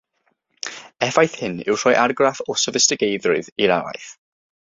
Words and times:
Effaith 1.07 1.35
hyn 1.41 1.59
yw 1.71 1.77
rhoi 1.81 1.93
argraff 2.05 2.41
o 2.47 2.57
soffistigeiddrwydd 2.63 3.53
i'r 3.67 3.77
araith 3.79 4.11